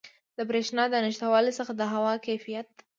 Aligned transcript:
د 0.37 0.39
بریښنا 0.49 0.83
د 0.91 0.95
نشتوالي 1.05 1.51
څخه 1.59 1.71
د 1.75 1.81
هوا 1.93 2.13
د 2.17 2.23
کیفیت 2.27 2.67